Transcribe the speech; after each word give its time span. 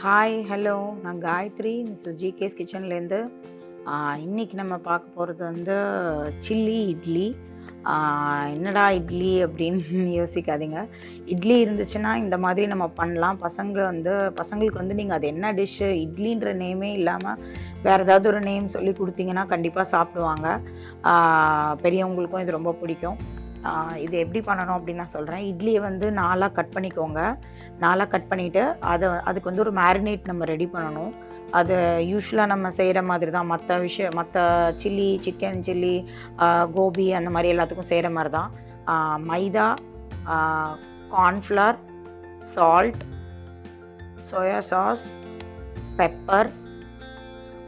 Hi 0.00 0.34
hello 0.48 0.74
நான் 1.02 1.20
Gayatri. 1.22 1.72
Mrs 1.86 2.18
GK's 2.22 2.56
கிச்சன்லேருந்து 2.58 3.18
இன்னைக்கு 4.24 4.54
நம்ம 4.56 4.74
பார்க்க 4.88 5.14
போகிறது 5.14 5.42
வந்து 5.44 5.76
சில்லி 6.46 6.76
இட்லி. 6.92 7.24
என்னடா 8.54 8.84
இட்லி 8.98 9.30
அப்படின்னு 9.44 9.80
யோசிக்காதீங்க. 10.18 10.78
இட்லி 11.34 11.56
இருந்துச்சுன்னா 11.64 12.12
இந்த 12.24 12.38
மாதிரி 12.44 12.66
நம்ம 12.72 12.86
பண்ணலாம். 13.00 13.40
பசங்க 13.46 13.76
வந்து 13.90 14.12
பசங்களுக்கு 14.40 14.82
வந்து 14.82 14.98
நீங்கள் 15.00 15.18
அது 15.18 15.28
என்ன 15.34 15.52
டிஷ்ஷு 15.60 15.88
இட்லின்ற 16.04 16.52
நேமே 16.62 16.90
இல்லாமல் 16.92 17.40
வேறு 17.86 18.06
ஏதாவது 18.08 18.30
ஒரு 18.32 18.42
நேம் 18.50 18.72
சொல்லி 18.76 18.94
கொடுத்தீங்கன்னா 19.00 19.46
கண்டிப்பாக 19.54 19.92
சாப்பிடுவாங்க. 19.94 20.46
பெரியவங்களுக்கும் 21.84 22.44
இது 22.44 22.58
ரொம்ப 22.58 22.74
பிடிக்கும். 22.82 23.18
இது 24.04 24.14
எப்படி 24.24 24.40
பண்ணணும் 24.48 24.76
அப்படின்னு 24.78 25.02
நான் 25.02 25.14
சொல்கிறேன் 25.14 25.44
இட்லியை 25.50 25.80
வந்து 25.86 26.06
நாலாக 26.18 26.56
கட் 26.58 26.74
பண்ணிக்கோங்க. 26.74 27.22
நாலாக 27.84 28.12
கட் 28.12 28.28
பண்ணிவிட்டு 28.30 28.62
அதை 28.92 29.08
அதுக்கு 29.28 29.50
வந்து 29.50 29.64
ஒரு 29.64 29.72
மேரினேட் 29.80 30.30
நம்ம 30.30 30.44
ரெடி 30.52 30.66
பண்ணணும். 30.74 31.12
அது 31.58 31.74
யூஸ்வலாக 32.12 32.52
நம்ம 32.52 32.70
செய்கிற 32.78 33.00
மாதிரி 33.10 33.30
தான். 33.36 33.50
மற்ற 33.52 33.78
விஷயம் 33.86 34.16
மற்ற 34.20 34.38
சில்லி 34.82 35.10
சிக்கன் 35.26 35.60
சில்லி 35.68 35.94
கோபி 36.76 37.06
அந்த 37.18 37.30
மாதிரி 37.36 37.52
எல்லாத்துக்கும் 37.54 37.90
செய்கிற 37.92 38.10
மாதிரி 38.16 38.32
தான். 38.38 38.50
Maida 39.30 39.68
cornflour 41.14 41.78
salt 42.54 43.02
soya 44.30 44.60
sauce 44.70 45.04
pepper 46.00 46.50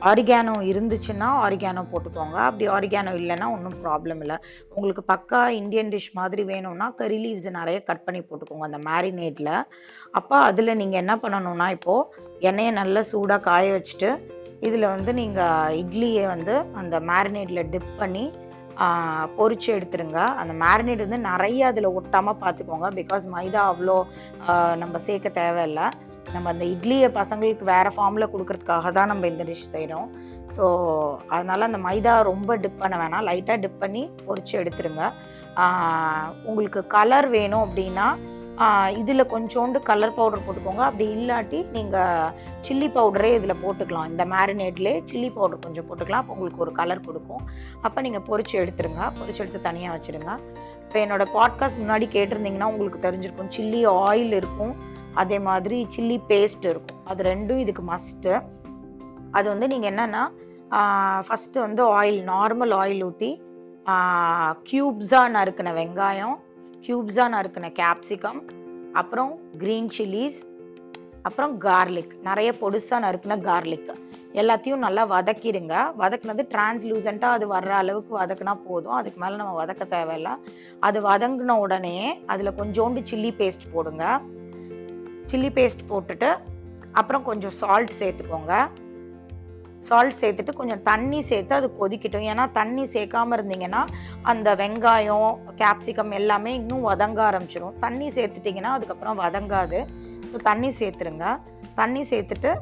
oregano 0.08 0.54
இருந்துச்சுன்னா 0.70 1.28
ஆரிகானோ 1.44 1.82
போட்டுக்கோங்க. 1.92 2.36
அப்படி 2.48 2.66
ஆரிகானோ 2.76 3.12
இல்லைன்னா 3.20 3.46
ஒன்றும் 3.54 3.78
ப்ராப்ளம் 3.84 4.20
இல்லை. 4.24 4.36
உங்களுக்கு 4.76 5.02
பக்கா 5.12 5.40
இந்தியன் 5.60 5.92
டிஷ் 5.94 6.10
மாதிரி 6.18 6.42
வேணும்னா 6.50 6.86
கறி 7.00 7.18
லீவ்ஸ் 7.24 7.48
நிறைய 7.60 7.78
கட் 7.88 8.04
பண்ணி 8.08 8.20
போட்டுக்கோங்க 8.28 8.68
அந்த 8.70 8.80
மேரினேட்டில் 8.88 9.54
அப்போ 10.20 10.36
அதில் 10.50 10.78
நீங்கள் 10.82 11.02
என்ன 11.04 11.16
பண்ணணும்னா 11.24 11.68
இப்போது 11.78 12.06
எண்ணெயை 12.50 12.74
நல்லா 12.80 13.02
சூடாக 13.12 13.46
காய 13.48 13.72
வச்சுட்டு 13.78 14.10
இதில் 14.68 14.92
வந்து 14.94 15.10
நீங்கள் 15.22 15.76
இட்லியை 15.82 16.24
வந்து 16.34 16.54
அந்த 16.82 16.96
மேரினேட்டில் 17.10 17.68
டிப் 17.74 17.92
பண்ணி 18.04 18.24
பொறிச்சு 19.38 19.68
எடுத்துருங்க. 19.76 20.20
அந்த 20.40 20.52
மேரினேட் 20.62 21.02
வந்து 21.04 21.18
நிறைய 21.30 21.66
அதில் 21.70 21.94
ஒட்டாமல் 21.98 22.38
பார்த்துக்கோங்க. 22.42 22.88
பிகாஸ் 22.98 23.24
மைதா 23.34 23.62
அவ்வளோ 23.72 23.96
நம்ம 24.82 24.98
சேர்க்க 25.06 25.38
தேவையில்லை. 25.40 25.86
நம்ம 26.34 26.48
அந்த 26.54 26.64
இட்லியை 26.74 27.08
பசங்களுக்கு 27.20 27.64
வேறு 27.72 27.90
ஃபார்மில் 27.96 28.32
கொடுக்கறதுக்காக 28.32 28.92
தான் 28.98 29.10
நம்ம 29.12 29.26
இந்த 29.32 29.44
டிஷ் 29.50 29.72
செய்கிறோம் 29.74 30.08
ஸோ 30.56 30.64
அதனால் 31.34 31.68
அந்த 31.68 31.78
மைதா 31.86 32.12
ரொம்ப 32.32 32.56
டிப் 32.62 32.82
பண்ண 32.82 32.94
வேணாம். 33.02 33.26
லைட்டாக 33.28 33.62
டிப் 33.64 33.82
பண்ணி 33.84 34.02
பொறிச்சு 34.26 34.54
எடுத்துருங்க. 34.62 35.04
உங்களுக்கு 36.50 36.80
கலர் 36.96 37.28
வேணும் 37.38 37.64
அப்படின்னா 37.66 38.08
இதில் 39.00 39.30
கொஞ்சோண்டு 39.32 39.78
கலர் 39.88 40.14
பவுடர் 40.16 40.42
போட்டுக்கோங்க. 40.46 40.82
அப்படி 40.86 41.04
இல்லாட்டி 41.16 41.58
நீங்கள் 41.76 42.32
சில்லி 42.66 42.88
பவுடரே 42.96 43.30
இதில் 43.38 43.60
போட்டுக்கலாம். 43.62 44.08
இந்த 44.12 44.24
மேரினேட்லேயே 44.32 44.96
சில்லி 45.10 45.30
பவுடர் 45.36 45.64
கொஞ்சம் 45.66 45.86
போட்டுக்கலாம். 45.88 46.22
அப்போ 46.22 46.34
உங்களுக்கு 46.36 46.64
ஒரு 46.66 46.72
கலர் 46.80 47.06
கொடுக்கும். 47.06 47.44
அப்போ 47.86 47.98
நீங்கள் 48.06 48.26
பொறிச்சு 48.28 48.54
எடுத்துருங்க. 48.62 49.04
பொறிச்சு 49.20 49.42
எடுத்து 49.44 49.60
தனியாக 49.68 49.94
வச்சுருங்க. 49.96 50.34
இப்போ 50.84 50.98
என்னோடய 51.04 51.34
பாட்காஸ்ட் 51.38 51.80
முன்னாடி 51.82 52.08
கேட்டிருந்தீங்கன்னா 52.16 52.70
உங்களுக்கு 52.74 53.00
தெரிஞ்சிருக்கும். 53.06 53.52
சில்லி 53.56 53.82
ஆயில் 54.06 54.34
இருக்கும். 54.40 54.74
அதே 55.14 55.38
மாதிரி 55.48 55.76
சில்லி 55.96 56.18
பேஸ்ட் 56.28 56.66
இருக்கும். 56.72 57.00
அது 57.04 57.20
ரெண்டும் 57.22 57.62
இதுக்கு 57.64 57.82
மஸ்ட்டு 57.92 58.32
அது 59.38 59.46
வந்து 59.48 59.66
நீங்கள் 59.72 59.90
என்னென்னா 59.92 60.22
ஃபஸ்ட்டு 61.26 61.64
வந்து 61.66 61.82
ஆயில் 61.98 62.20
நார்மல் 62.32 62.74
ஆயில் 62.82 63.02
ஊற்றி 63.08 63.30
க்யூப்ஸாக 64.68 65.34
நறுக்கின 65.36 65.72
வெங்காயம் 65.78 66.36
க்யூப்ஸாக 66.86 67.32
நறுக்கின 67.34 67.70
கேப்சிகம் 67.80 68.40
அப்புறம் 69.00 69.32
க்ரீன் 69.62 69.90
சில்லிஸ் 69.96 70.40
அப்புறம் 71.28 71.54
கார்லிக் 71.64 72.12
நிறைய 72.28 72.50
பொடுசாக 72.60 73.04
நறுக்கின 73.04 73.36
கார்லிக் 73.48 73.90
எல்லாத்தையும் 74.40 74.84
நல்லா 74.86 75.02
வதக்கிடுங்க 75.12 75.74
வதக்குனது 76.00 76.42
டிரான்ஸ்லூசண்ட்டாக 76.52 77.36
அது 77.36 77.46
வர்ற 77.52 77.72
அளவுக்கு 77.82 78.12
வதக்குனா 78.18 78.54
போதும். 78.68 78.96
அதுக்கு 78.98 79.18
மேலே 79.20 79.36
நம்ம 79.36 79.54
வதக்க 79.62 79.84
தேவையில்ல. 79.96 80.30
அது 80.80 81.00
வதங்கின 81.08 81.56
உடனே 81.64 81.96
அதில் 82.26 82.58
கொஞ்சோண்டு 82.60 83.02
சில்லி 83.10 83.32
பேஸ்ட் 83.40 83.66
போடுங்க. 83.72 84.04
சில்லி 85.30 85.50
பேஸ்ட் 85.56 85.88
போட்டுட்டு 85.90 86.30
அப்புறம் 87.00 87.26
கொஞ்சம் 87.28 87.54
சால்ட் 87.60 87.92
சேர்த்துக்கோங்க. 87.98 88.54
சால்ட் 89.88 90.16
சேர்த்துட்டு 90.20 90.52
கொஞ்சம் 90.58 90.82
தண்ணி 90.88 91.20
சேர்த்து 91.28 91.52
அது 91.58 91.68
கொதிக்கட்டும். 91.80 92.26
ஏன்னா 92.32 92.44
தண்ணி 92.58 92.82
சேர்க்காம 92.94 93.36
இருந்தீங்கன்னா 93.36 93.82
அந்த 94.30 94.48
வெங்காயம் 94.62 95.30
கேப்சிகம் 95.60 96.12
எல்லாமே 96.18 96.50
இன்னும் 96.60 96.88
வதங்க 96.88 97.20
ஆரம்பிச்சிடும் 97.28 97.78
தண்ணி 97.84 98.08
சேர்த்துட்டிங்கன்னா 98.16 98.72
அதுக்கப்புறம் 98.78 99.20
வதங்காது. 99.22 99.80
ஸோ 100.30 100.38
தண்ணி 100.48 100.70
சேர்த்துருங்க. 100.80 101.28
தண்ணி 101.80 102.02
சேர்த்துட்டு 102.10 102.52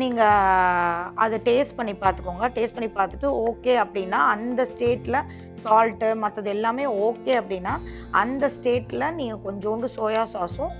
நீங்கள் 0.00 1.06
அதை 1.24 1.36
டேஸ்ட் 1.46 1.76
பண்ணி 1.78 1.94
பார்த்துக்கோங்க. 2.02 2.48
டேஸ்ட் 2.56 2.76
பண்ணி 2.76 2.90
பார்த்துட்டு 2.98 3.28
ஓகே 3.46 3.72
அப்படின்னா 3.84 4.18
அந்த 4.34 4.66
ஸ்டேட்டில் 4.72 5.18
சால்ட்டு 5.62 6.10
மற்றது 6.24 6.50
எல்லாமே 6.56 6.84
ஓகே 7.06 7.34
அப்படின்னா 7.40 7.74
அந்த 8.22 8.50
ஸ்டேட்டில் 8.56 9.14
நீங்கள் 9.20 9.42
கொஞ்சோண்டு 9.46 9.88
சோயா 9.96 10.24
சாஸும் 10.34 10.74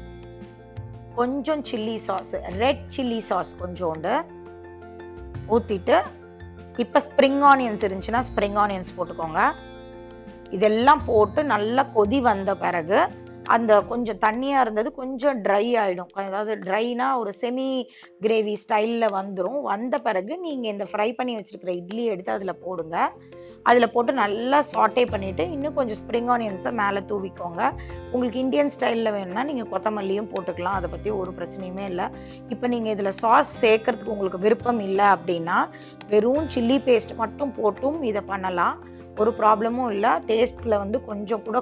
கொஞ்சம் 1.18 1.62
chilli 1.70 1.96
sauce 2.06 2.32
red 2.62 2.84
chilli 2.96 3.20
sauce 3.28 3.52
கொஞ்சோண்டு 3.62 4.12
ஊற்றிட்டு 5.54 5.96
இப்போ 6.82 6.98
ஸ்ப்ரிங் 7.06 7.40
ஆனியன்ஸ் 7.52 7.84
இருந்துச்சுன்னா 7.86 8.20
ஸ்ப்ரிங் 8.28 8.58
ஆனியன்ஸ் 8.64 8.90
போட்டுக்கோங்க. 8.96 9.40
இதெல்லாம் 10.56 11.00
போட்டு 11.08 11.40
நல்லா 11.54 11.82
கொதி 11.96 12.18
வந்த 12.28 12.50
பிறகு 12.64 12.98
அந்த 13.54 13.72
கொஞ்சம் 13.90 14.20
தண்ணியாக 14.24 14.62
இருந்தது 14.64 14.88
கொஞ்சம் 15.00 15.38
ட்ரை 15.44 15.66
ஆகிடும் 15.82 16.10
அதாவது 16.22 16.54
ட்ரைனா 16.66 17.06
ஒரு 17.20 17.30
செமி 17.40 17.68
கிரேவி 18.24 18.54
ஸ்டைலில் 18.62 19.14
வந்துடும் 19.18 19.60
வந்த 19.70 19.94
பிறகு 20.06 20.32
நீங்கள் 20.46 20.72
இந்த 20.74 20.86
ஃப்ரை 20.90 21.08
பண்ணி 21.18 21.34
வச்சுருக்கிற 21.36 21.74
இட்லி 21.80 22.04
எடுத்து 22.12 22.32
அதில் 22.32 22.60
போடுங்க. 22.64 22.96
அதில் 23.68 23.92
போட்டு 23.94 24.12
நல்லா 24.20 24.58
சாட்டே 24.72 25.04
பண்ணிவிட்டு 25.12 25.44
இன்னும் 25.54 25.76
கொஞ்சம் 25.78 25.98
ஸ்ப்ரிங் 26.00 26.30
ஆனியன்ஸை 26.34 26.72
மேலே 26.80 27.00
தூவிக்கோங்க. 27.10 27.62
உங்களுக்கு 28.12 28.42
இந்தியன் 28.44 28.72
ஸ்டைலில் 28.74 29.14
வேணும்னா 29.16 29.44
நீங்கள் 29.50 29.70
கொத்தமல்லியும் 29.72 30.30
போட்டுக்கலாம். 30.34 30.76
அதை 30.80 30.90
பற்றி 30.94 31.10
ஒரு 31.20 31.32
பிரச்சனையுமே 31.38 31.86
இல்லை. 31.92 32.06
இப்போ 32.54 32.66
நீங்கள் 32.74 32.94
இதில் 32.96 33.18
சாஸ் 33.22 33.50
சேர்க்கறதுக்கு 33.64 34.14
உங்களுக்கு 34.16 34.44
விருப்பம் 34.46 34.82
இல்லை 34.88 35.08
அப்படின்னா 35.16 35.58
வெறும் 36.12 36.48
சில்லி 36.56 36.78
பேஸ்ட் 36.86 37.18
மட்டும் 37.22 37.56
போட்டும் 37.58 37.98
இதை 38.10 38.22
பண்ணலாம். 38.32 38.78
ஒரு 39.22 39.30
ப்ராப்ளமும் 39.38 39.92
இல்லை. 39.92 40.10
டேஸ்ட்டில் 40.26 40.80
வந்து 40.82 40.98
கொஞ்சம் 41.06 41.42
கூட 41.46 41.58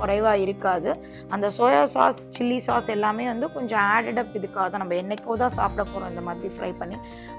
குறைவாக 0.00 0.42
இருக்காது. 0.44 0.90
அந்த 1.34 1.46
சோயா 1.58 1.82
சாஸ் 1.92 2.18
சில்லி 2.36 2.58
சாஸ் 2.66 2.88
எல்லாமே 2.94 3.26
வந்து 3.32 3.46
கொஞ்சம் 3.54 3.84
ஆடட் 3.92 4.20
அப் 4.22 4.34
இதுக்காக 4.38 4.66
தான் 4.72 4.82
நம்ம 4.84 4.96
என்றைக்கோ 5.02 5.36
தான் 5.44 5.56
சாப்பிட 5.58 5.82
போகிறோம் 5.84 6.10
இந்த 6.12 6.24
மாதிரி 6.26 6.50
ஃப்ரை 6.56 6.72
பண்ணி. 6.80 6.98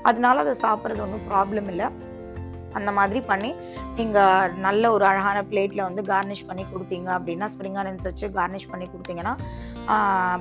அதனால 0.10 0.40
அதை 0.46 0.56
சாப்பிட்றது 0.66 1.04
ஒன்றும் 1.06 1.28
ப்ராப்ளம் 1.34 1.70
இல்லை. 1.74 1.90
அந்த 2.78 2.90
மாதிரி 2.92 3.20
பண்ணி 3.32 3.52
நீங்கள் 3.98 4.52
நல்ல 4.66 4.92
ஒரு 4.96 5.04
அழகான 5.06 5.38
பிளேட்டில் 5.50 5.88
வந்து 5.88 6.02
கார்னிஷ் 6.12 6.46
பண்ணி 6.50 6.64
கொடுத்தீங்க 6.74 7.10
அப்படின்னா 7.18 7.48
ஸ்ப்ரிங் 7.54 7.80
ஆனியன்ஸ் 7.82 8.08
வச்சு 8.10 8.28
கார்னிஷ் 8.38 8.70
பண்ணி 8.72 8.86
கொடுத்தீங்கன்னா 8.92 9.34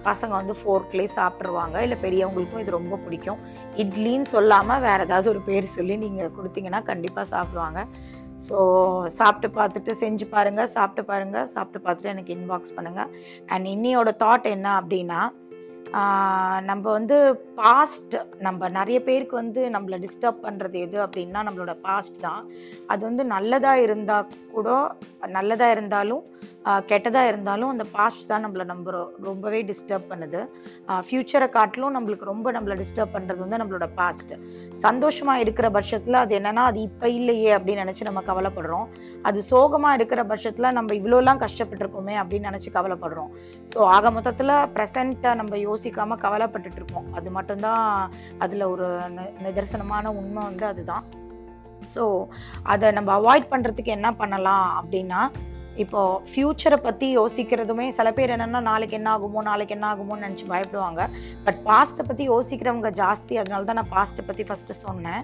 பசங்க 0.08 0.32
வந்து 0.40 0.54
ஃபோர்க்லேயே 0.60 1.10
சாப்பிட்ருவாங்க 1.16 1.76
இல்லை 1.86 1.98
பெரியவங்களுக்கும் 2.04 2.62
இது 2.64 2.78
ரொம்ப 2.78 2.98
பிடிக்கும். 3.04 3.40
இட்லின்னு 3.82 4.28
சொல்லாமல் 4.34 4.84
வேறு 4.86 5.06
ஏதாவது 5.08 5.28
ஒரு 5.34 5.42
பேர் 5.48 5.74
சொல்லி 5.76 5.96
நீங்கள் 6.04 6.34
கொடுத்தீங்கன்னா 6.38 6.82
கண்டிப்பாக 6.90 7.26
சாப்பிடுவாங்க. 7.34 7.80
ஸோ 8.46 8.56
சாப்பிட்டு 9.18 9.48
பார்த்துட்டு 9.58 9.92
செஞ்சு 10.02 10.26
பாருங்கள் 10.34 10.72
சாப்பிட்டு 10.76 11.02
பாருங்கள் 11.10 11.48
சாப்பிட்டு 11.54 11.80
பார்த்துட்டு 11.84 12.12
எனக்கு 12.14 12.34
இன்பாக்ஸ் 12.36 12.74
பண்ணுங்கள் 12.76 13.10
அண்ட் 13.54 13.68
இன்னியோட 13.74 14.10
தாட் 14.24 14.46
என்ன 14.56 14.68
அப்படின்னா 14.80 15.20
நம்ம 16.60 16.82
வந்து 16.90 17.36
பாஸ்ட் 17.54 18.16
நம்ம 18.38 18.68
நிறைய 18.68 19.02
பேருக்கு 19.02 19.36
வந்து 19.36 19.68
நம்மளை 19.68 19.96
டிஸ்டர்ப் 20.04 20.42
பண்ணுறது 20.42 20.72
எது 20.72 21.06
அப்படின்னா 21.06 21.42
நம்மளோட 21.48 21.76
பாஸ்ட் 21.82 22.20
தான். 22.20 22.42
அது 22.86 23.04
வந்து 23.04 23.24
நல்லதாக 23.24 23.80
இருந்தால் 23.80 24.26
கூட 24.52 24.96
நல்லதாக 25.26 25.72
இருந்தாலும் 25.72 26.24
கெட்டதாக 26.68 26.96
கெட்டதா 26.98 27.26
இருந்தாலும் 27.26 27.68
அந்த 27.68 27.84
பாஸ்ட் 27.84 28.28
தான் 28.28 28.46
நம்மளை 28.46 28.64
நம்ம 28.64 29.10
ரொம்பவே 29.22 29.62
டிஸ்டர்ப் 29.62 30.04
பண்ணுது. 30.10 30.48
ஃப்யூச்சரை 30.86 31.48
காட்டிலும் 31.48 31.94
நம்மளுக்கு 31.94 32.24
ரொம்ப 32.24 32.52
நம்மளை 32.52 32.82
டிஸ்டர்ப் 32.82 33.08
பண்ணுறது 33.12 33.48
வந்து 33.48 33.56
நம்மளோட 33.56 33.88
பாஸ்ட் 33.94 34.34
சந்தோஷமா 34.82 35.32
இருக்கிற 35.32 35.70
பட்சத்தில் 35.70 36.14
அது 36.14 36.38
என்னன்னா 36.38 36.54
அது 36.54 36.80
இப்போ 36.80 37.08
இல்லையே 37.08 37.56
அப்படின்னு 37.56 37.94
நினச்சி 37.94 38.10
நம்ம 38.10 38.20
கவலைப்படுறோம். 38.20 38.86
அது 39.22 39.42
சோகமா 39.50 39.92
இருக்கிற 39.92 40.24
பட்சத்தில் 40.24 40.72
நம்ம 40.72 40.94
இவ்வளோலாம் 40.94 41.38
கஷ்டப்பட்டிருக்கோமே 41.38 42.16
அப்படின்னு 42.16 42.48
நினச்சி 42.50 42.66
கவலைப்படுறோம். 42.74 43.28
ஸோ 43.72 43.78
ஆக 43.78 44.10
மொத்தத்தில் 44.10 44.48
ப்ரெசண்ட்டை 44.48 45.34
நம்ம 45.34 45.56
யோசிக்காம 45.56 46.20
கவலைப்பட்டுட்டு 46.20 46.74
இருக்கோம். 46.74 47.12
அது 47.12 47.30
மட்டும்தான் 47.30 48.10
அதில் 48.38 48.62
ஒரு 48.62 48.98
நி- 48.98 49.30
நிதர்சனமான 49.44 50.06
உண்மை 50.06 50.42
வந்து 50.42 50.66
அதுதான். 50.66 51.04
ஸோ 51.94 52.26
அதை 52.62 52.90
நம்ம 52.90 53.18
அவாய்ட் 53.18 53.46
பண்ணுறதுக்கு 53.50 53.84
என்ன 53.84 54.12
பண்ணலாம் 54.12 54.84
அப்படின்னா 54.84 55.30
இப்போ 55.82 56.00
ஃப்யூச்சரை 56.30 56.78
பற்றி 56.86 57.06
யோசிக்கிறதுமே 57.18 57.86
சில 57.98 58.08
பேர் 58.16 58.32
என்னென்னா 58.36 58.60
நாளைக்கு 58.70 58.96
என்ன 58.98 59.08
ஆகுமோ 59.16 59.42
நாளைக்கு 59.50 59.74
என்ன 59.76 59.86
ஆகுமோன்னு 59.92 60.26
நினச்சி 60.26 60.46
பயப்படுவாங்க. 60.52 61.02
பட் 61.46 61.60
பாஸ்ட்டை 61.68 62.04
பற்றி 62.08 62.24
யோசிக்கிறவங்க 62.32 62.90
ஜாஸ்தி. 63.02 63.34
அதனால 63.42 63.66
தான் 63.68 63.78
நான் 63.80 63.94
பாஸ்ட்டை 63.96 64.24
பற்றி 64.28 64.44
ஃபஸ்ட்டு 64.48 64.76
சொன்னேன். 64.86 65.22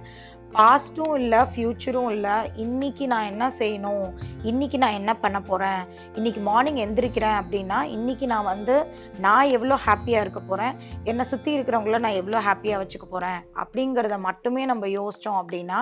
பாஸ்ட்டும் 0.56 1.14
இல்லை 1.20 1.40
ஃப்யூச்சரும் 1.52 2.10
இல்லை. 2.16 2.34
இன்னைக்கு 2.64 3.04
நான் 3.12 3.28
என்ன 3.32 3.44
செய்யணும்? 3.60 4.06
இன்னைக்கு 4.50 4.78
நான் 4.82 4.98
என்ன 5.00 5.12
பண்ண 5.24 5.38
போகிறேன் 5.50 5.82
இன்னைக்கு 6.18 6.40
மார்னிங் 6.48 6.80
எந்திரிக்கிறேன் 6.84 7.38
அப்படின்னா 7.40 7.78
இன்னைக்கு 7.96 8.26
நான் 8.34 8.50
வந்து 8.52 8.76
நான் 9.26 9.52
எவ்வளோ 9.56 9.78
ஹாப்பியாக 9.86 10.24
இருக்க 10.24 10.42
போகிறேன் 10.50 10.74
என்னை 11.12 11.26
சுற்றி 11.32 11.50
இருக்கிறவங்கள 11.56 12.00
நான் 12.06 12.20
எவ்வளோ 12.22 12.40
ஹாப்பியாக 12.48 12.82
வச்சுக்க 12.82 13.08
போகிறேன் 13.14 13.40
அப்படிங்கிறத 13.64 14.18
மட்டுமே 14.28 14.64
நம்ம 14.72 14.86
யோசித்தோம் 14.98 15.40
அப்படின்னா 15.42 15.80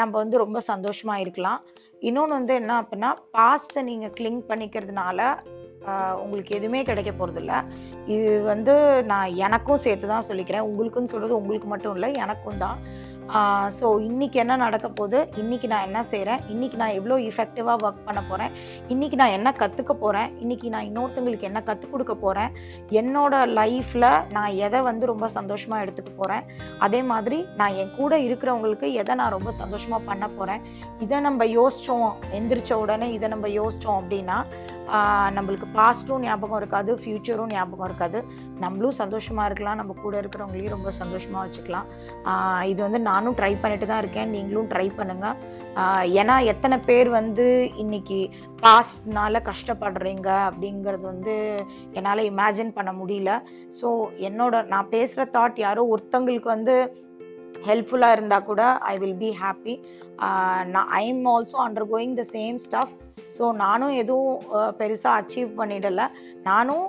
நம்ம 0.00 0.12
வந்து 0.22 0.36
ரொம்ப 0.44 0.58
சந்தோஷமாக 0.72 1.22
இருக்கலாம். 1.24 1.60
இன்னொன்று 2.08 2.38
வந்து 2.38 2.54
என்ன 2.60 2.72
அப்படின்னா 2.80 3.10
பாஸ்ட்டை 3.36 3.82
நீங்கள் 3.90 4.14
கிளிங் 4.18 4.42
பண்ணிக்கிறதுனால 4.50 5.20
உங்களுக்கு 6.22 6.52
எதுவுமே 6.58 6.80
கிடைக்க 6.88 7.10
போகிறதில்ல 7.12 7.54
இது 8.14 8.28
வந்து 8.50 8.74
நான் 9.10 9.34
எனக்கும் 9.46 9.82
சேர்த்து 9.84 10.06
தான் 10.12 10.26
சொல்லிக்கிறேன். 10.28 10.66
உங்களுக்குன்னு 10.68 11.12
சொல்கிறது 11.12 11.38
உங்களுக்கு 11.40 11.68
மட்டும் 11.72 11.94
இல்லை 11.96 12.10
எனக்கும் 12.24 12.62
தான். 12.64 12.78
ஸோ 13.78 13.86
இன்னைக்கு 14.00 14.38
என்ன 14.38 14.56
நடக்க 14.56 14.88
போகுது? 14.88 15.28
இன்னைக்கு 15.36 15.66
நான் 15.68 15.86
என்ன 15.88 16.02
செய்கிறேன் 16.02 16.40
இன்றைக்கி 16.52 16.76
நான் 16.76 16.94
எவ்வளோ 16.98 17.16
இஃபெக்டிவாக 17.18 17.84
ஒர்க் 17.86 18.04
பண்ண 18.04 18.20
போகிறேன் 18.28 18.52
இன்றைக்கி 18.88 19.14
நான் 19.14 19.34
என்ன 19.38 19.52
கற்றுக்க 19.52 19.92
போகிறேன் 19.92 20.28
இன்றைக்கி 20.42 20.68
நான் 20.68 20.86
இன்னொருத்தங்களுக்கு 20.88 21.48
என்ன 21.50 21.62
கற்றுக் 21.62 21.92
கொடுக்க 21.92 22.14
போகிறேன் 22.14 22.52
என்னோட 22.90 23.34
லைஃப்பில் 23.60 24.08
நான் 24.32 24.52
எதை 24.66 24.80
வந்து 24.80 25.06
ரொம்ப 25.06 25.28
சந்தோஷமாக 25.28 25.84
எடுத்துக்க 25.84 26.12
போகிறேன் 26.16 26.46
அதே 26.78 27.02
மாதிரி 27.02 27.46
நான் 27.56 27.74
என் 27.74 27.94
கூட 27.96 28.18
இருக்கிறவங்களுக்கு 28.18 28.92
எதை 28.92 29.14
நான் 29.14 29.30
ரொம்ப 29.30 29.50
சந்தோஷமாக 29.50 30.02
பண்ண 30.04 30.28
போகிறேன் 30.28 30.62
இதை 31.00 31.20
நம்ம 31.20 31.44
யோசித்தோம் 31.44 32.10
எந்திரிச்ச 32.32 32.72
உடனே 32.72 33.12
இதை 33.12 33.28
நம்ம 33.28 33.48
யோசித்தோம் 33.48 34.00
அப்படின்னா 34.02 34.38
நம்மளுக்கு 35.36 35.66
பாஸ்ட்டும் 35.74 36.20
ஞாபகம் 36.20 36.56
இருக்காது 36.56 36.92
ஃப்யூச்சரும் 36.94 37.52
ஞாபகம் 37.52 37.86
இருக்காது. 37.86 38.18
நம்மளும் 38.64 38.96
சந்தோஷமாக 39.00 39.48
இருக்கலாம் 39.48 39.80
நம்ம 39.80 39.94
கூட 40.04 40.14
இருக்கிறவங்களையும் 40.22 40.74
ரொம்ப 40.76 40.90
சந்தோஷமாக 41.00 41.44
வச்சுக்கலாம். 41.44 41.88
இது 42.70 42.80
வந்து 42.86 43.00
நானும் 43.10 43.36
ட்ரை 43.40 43.52
பண்ணிட்டு 43.62 43.86
தான் 43.90 44.02
இருக்கேன். 44.04 44.32
நீங்களும் 44.36 44.70
ட்ரை 44.72 44.86
பண்ணுங்கள் 44.98 45.38
ஏன்னா 46.20 46.34
எத்தனை 46.52 46.76
பேர் 46.88 47.08
வந்து 47.18 47.46
இன்னைக்கு 47.82 48.18
பாஸ்ட்னால 48.62 49.40
கஷ்டப்படுறீங்க 49.48 50.28
அப்படிங்கிறது 50.48 51.04
வந்து 51.12 51.34
என்னால் 51.96 52.28
இமேஜின் 52.30 52.76
பண்ண 52.78 52.92
முடியல. 53.00 53.32
ஸோ 53.80 53.88
என்னோட 54.28 54.62
நான் 54.72 54.92
பேசுகிற 54.94 55.26
தாட் 55.36 55.60
யாரோ 55.66 55.84
ஒருத்தங்களுக்கு 55.94 56.50
வந்து 56.56 56.76
ஹெல்ப்ஃபுல்லாக 57.68 58.16
இருந்தால் 58.16 58.48
கூட 58.50 58.62
ஐ 58.92 58.94
வில் 59.02 59.20
பி 59.24 59.30
ஹாப்பி 59.42 59.74
நான் 60.74 60.88
I 61.00 61.02
am 61.12 61.26
also 61.34 61.58
undergoing 61.92 62.14
the 62.20 62.24
same 62.36 62.58
stuff 62.66 62.94
so 63.36 63.44
நானும் 63.64 63.94
எதுவும் 64.02 64.38
பெருசாக 64.80 65.20
அச்சீவ் 65.20 65.50
பண்ணிடலை. 65.60 66.06
நானும் 66.50 66.86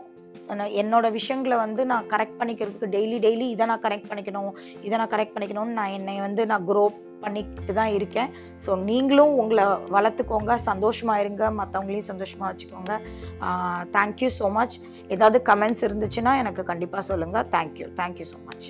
என்னோட 0.81 1.05
விஷயங்களை 1.17 1.57
வந்து 1.65 1.81
நான் 1.91 2.07
கரெக்ட் 2.13 2.39
பண்ணிக்கிறதுக்கு 2.39 2.94
டெய்லி 2.95 3.17
டெய்லி 3.25 3.47
இதை 3.55 3.65
நான் 3.71 3.83
கரெக்ட் 3.85 4.09
பண்ணிக்கணும் 4.11 4.51
இதை 4.88 4.95
நான் 5.01 5.13
கரெக்ட் 5.13 5.35
பண்ணிக்கணும்னு 5.35 5.77
நான் 5.79 5.95
என்னை 5.97 6.15
வந்து 6.27 6.45
நான் 6.51 6.67
குரோ 6.69 6.83
பண்ணிக்கிட்டு 7.23 7.73
தான் 7.79 7.94
இருக்கேன். 7.97 8.29
ஸோ 8.65 8.71
நீங்களும் 8.89 9.33
உங்களை 9.41 9.65
வளர்த்துக்கோங்க 9.95 10.55
சந்தோஷமாக 10.69 11.23
இருங்க 11.23 11.44
மற்றவங்களையும் 11.59 12.09
சந்தோஷமாக 12.11 12.51
வச்சுக்கோங்க. 12.51 12.94
தேங்க்யூ 13.97 14.29
ஸோ 14.39 14.49
மச் 14.59 14.77
ஏதாவது 15.15 15.39
கமெண்ட்ஸ் 15.51 15.85
இருந்துச்சுன்னா 15.89 16.33
எனக்கு 16.44 16.63
கண்டிப்பாக 16.71 17.05
சொல்லுங்கள் 17.11 17.50
தேங்க்யூ 17.57 17.89
தேங்க்யூ 18.01 18.27
ஸோ 18.33 18.39
மச் 18.50 18.67